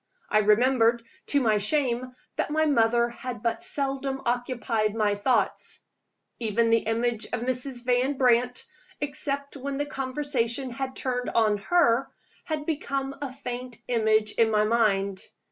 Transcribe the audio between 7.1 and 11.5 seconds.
of Mrs. Van Brandt except when the conversation had turned